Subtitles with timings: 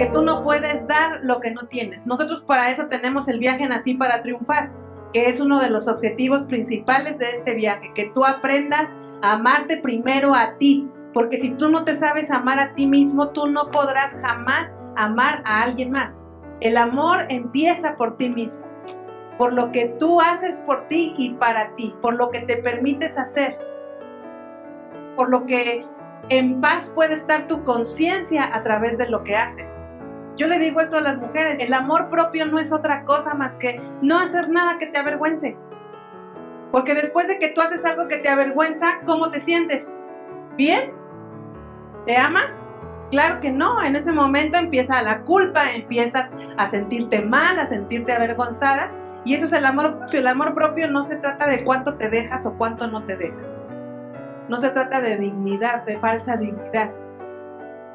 [0.00, 2.06] porque tú no puedes dar lo que no tienes.
[2.06, 4.70] Nosotros para eso tenemos el viaje Nací para triunfar,
[5.12, 8.88] que es uno de los objetivos principales de este viaje, que tú aprendas
[9.20, 13.28] a amarte primero a ti, porque si tú no te sabes amar a ti mismo,
[13.28, 16.24] tú no podrás jamás amar a alguien más.
[16.60, 18.64] El amor empieza por ti mismo,
[19.36, 23.18] por lo que tú haces por ti y para ti, por lo que te permites
[23.18, 23.58] hacer,
[25.14, 25.84] por lo que
[26.30, 29.82] en paz puede estar tu conciencia a través de lo que haces.
[30.40, 33.58] Yo le digo esto a las mujeres, el amor propio no es otra cosa más
[33.58, 35.58] que no hacer nada que te avergüence.
[36.72, 39.92] Porque después de que tú haces algo que te avergüenza, ¿cómo te sientes?
[40.56, 40.92] ¿Bien?
[42.06, 42.66] ¿Te amas?
[43.10, 48.14] Claro que no, en ese momento empieza la culpa, empiezas a sentirte mal, a sentirte
[48.14, 48.90] avergonzada
[49.26, 50.20] y eso es el amor propio.
[50.20, 53.58] El amor propio no se trata de cuánto te dejas o cuánto no te dejas.
[54.48, 56.92] No se trata de dignidad, de falsa dignidad.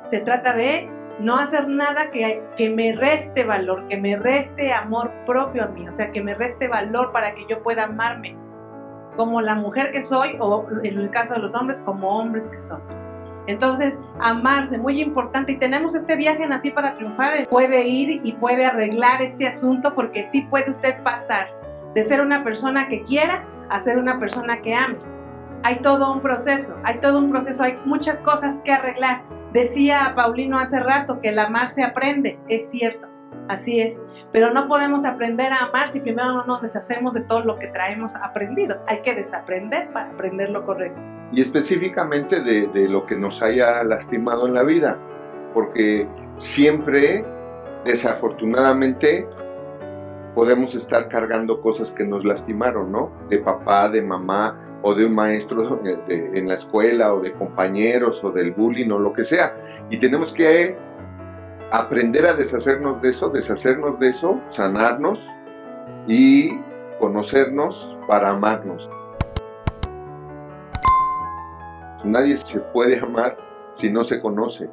[0.05, 5.63] Se trata de no hacer nada que, me reste valor, que me reste amor propio
[5.63, 8.35] a mí, o sea, que me reste valor para que yo pueda amarme
[9.15, 12.61] como la mujer que soy o en el caso de los hombres como hombres que
[12.61, 12.81] son.
[13.47, 15.53] Entonces, amarse, muy importante.
[15.53, 17.47] Y tenemos este viaje en Así para Triunfar.
[17.47, 21.47] Puede ir y puede arreglar este asunto porque sí puede usted pasar
[21.93, 24.97] de ser una persona que quiera a ser una persona que ame.
[25.65, 29.23] Hay todo un proceso, hay todo un proceso, hay muchas cosas que arreglar.
[29.51, 33.07] Decía Paulino hace rato que el amar se aprende, es cierto,
[33.47, 33.99] así es.
[34.31, 37.65] Pero no podemos aprender a amar si primero no nos deshacemos de todo lo que
[37.65, 38.77] traemos aprendido.
[38.85, 41.01] Hay que desaprender para aprender lo correcto.
[41.31, 44.99] Y específicamente de, lo que nos haya lastimado en la vida.
[45.55, 47.25] Porque siempre,
[47.85, 49.27] desafortunadamente,
[50.35, 53.11] podemos estar cargando cosas que nos lastimaron, ¿no?
[53.29, 58.29] De papá, de mamá, o de un maestro en la escuela, o de compañeros, o
[58.29, 59.57] del bullying, o lo que sea.
[59.89, 60.77] Y tenemos que
[61.71, 65.27] aprender a deshacernos de eso, deshacernos de eso, sanarnos
[66.07, 66.59] y
[66.99, 68.87] conocernos para amarnos.
[72.03, 73.37] Nadie se puede amar
[73.71, 74.69] si no se conoce.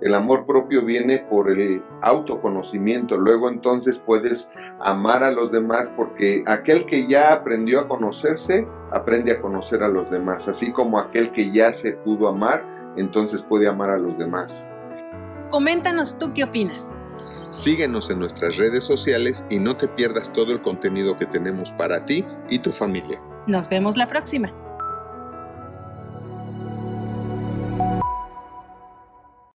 [0.00, 3.16] El amor propio viene por el autoconocimiento.
[3.16, 4.48] Luego entonces puedes
[4.80, 9.88] amar a los demás porque aquel que ya aprendió a conocerse, aprende a conocer a
[9.88, 10.46] los demás.
[10.48, 12.64] Así como aquel que ya se pudo amar,
[12.96, 14.70] entonces puede amar a los demás.
[15.50, 16.96] Coméntanos tú qué opinas.
[17.50, 22.04] Síguenos en nuestras redes sociales y no te pierdas todo el contenido que tenemos para
[22.04, 23.20] ti y tu familia.
[23.46, 24.52] Nos vemos la próxima.